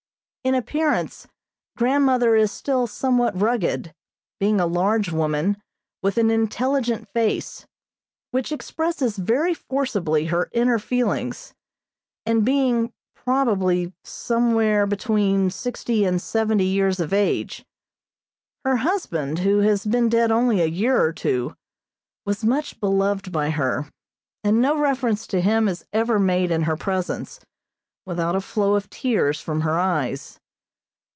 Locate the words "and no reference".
24.43-25.27